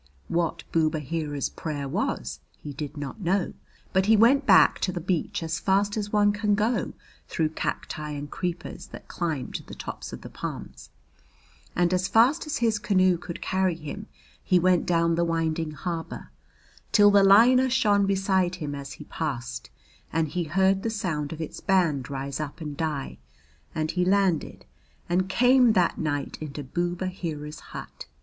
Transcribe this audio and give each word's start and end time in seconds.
What 0.29 0.63
Boob 0.71 0.95
Aheera's 0.95 1.47
prayer 1.47 1.87
was 1.87 2.39
he 2.57 2.73
did 2.73 2.97
not 2.97 3.21
know, 3.21 3.53
but 3.93 4.07
he 4.07 4.17
went 4.17 4.47
back 4.47 4.79
to 4.79 4.91
the 4.91 4.99
beach 4.99 5.43
as 5.43 5.59
fast 5.59 5.95
as 5.95 6.11
one 6.11 6.31
can 6.31 6.55
go 6.55 6.93
through 7.27 7.49
cacti 7.49 8.09
and 8.09 8.31
creepers 8.31 8.87
that 8.87 9.07
climb 9.07 9.51
to 9.51 9.61
the 9.61 9.75
tops 9.75 10.11
of 10.11 10.21
the 10.21 10.29
palms; 10.31 10.89
and 11.75 11.93
as 11.93 12.07
fast 12.07 12.47
as 12.47 12.57
his 12.57 12.79
canoe 12.79 13.15
could 13.15 13.43
carry 13.43 13.75
him 13.75 14.07
he 14.43 14.57
went 14.57 14.87
down 14.87 15.13
the 15.13 15.23
winding 15.23 15.73
harbour, 15.73 16.31
till 16.91 17.11
the 17.11 17.21
liner 17.23 17.69
shone 17.69 18.07
beside 18.07 18.55
him 18.55 18.73
as 18.73 18.93
he 18.93 19.03
passed, 19.03 19.69
and 20.11 20.29
he 20.29 20.45
heard 20.45 20.81
the 20.81 20.89
sound 20.89 21.31
of 21.31 21.39
its 21.39 21.59
band 21.59 22.09
rise 22.09 22.39
up 22.39 22.59
and 22.59 22.75
die, 22.75 23.19
and 23.75 23.91
he 23.91 24.03
landed 24.03 24.65
and 25.07 25.29
came 25.29 25.73
that 25.73 25.99
night 25.99 26.39
into 26.41 26.63
Boob 26.63 27.03
Aheera's 27.03 27.59
hut. 27.59 28.07